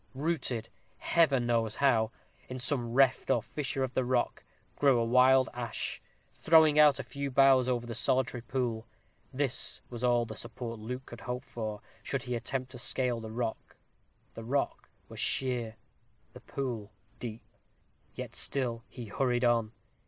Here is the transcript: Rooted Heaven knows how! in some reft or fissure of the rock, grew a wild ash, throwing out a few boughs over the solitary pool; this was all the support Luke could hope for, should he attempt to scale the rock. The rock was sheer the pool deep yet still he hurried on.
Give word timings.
Rooted 0.15 0.69
Heaven 0.97 1.45
knows 1.45 1.75
how! 1.75 2.09
in 2.49 2.57
some 2.57 2.93
reft 2.93 3.29
or 3.29 3.43
fissure 3.43 3.83
of 3.83 3.93
the 3.93 4.03
rock, 4.03 4.43
grew 4.79 4.97
a 4.99 5.05
wild 5.05 5.47
ash, 5.53 6.01
throwing 6.33 6.79
out 6.79 6.97
a 6.97 7.03
few 7.03 7.29
boughs 7.29 7.67
over 7.67 7.85
the 7.85 7.93
solitary 7.93 8.41
pool; 8.41 8.87
this 9.31 9.79
was 9.91 10.03
all 10.03 10.25
the 10.25 10.35
support 10.35 10.79
Luke 10.79 11.05
could 11.05 11.21
hope 11.21 11.45
for, 11.45 11.81
should 12.01 12.23
he 12.23 12.33
attempt 12.33 12.71
to 12.71 12.79
scale 12.79 13.21
the 13.21 13.29
rock. 13.29 13.75
The 14.33 14.43
rock 14.43 14.89
was 15.07 15.19
sheer 15.19 15.75
the 16.33 16.41
pool 16.41 16.91
deep 17.19 17.43
yet 18.15 18.33
still 18.35 18.83
he 18.89 19.05
hurried 19.05 19.45
on. 19.45 19.71